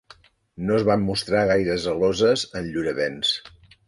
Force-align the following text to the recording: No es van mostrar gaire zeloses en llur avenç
No 0.69 0.77
es 0.77 0.85
van 0.87 1.03
mostrar 1.09 1.43
gaire 1.51 1.75
zeloses 1.83 2.47
en 2.61 2.71
llur 2.73 2.87
avenç 2.93 3.35